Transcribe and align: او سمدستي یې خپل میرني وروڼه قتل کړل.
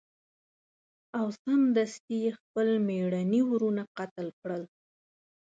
او 1.17 1.25
سمدستي 1.43 2.15
یې 2.23 2.31
خپل 2.39 2.67
میرني 2.87 3.41
وروڼه 3.49 3.83
قتل 3.97 4.27
کړل. 4.41 4.63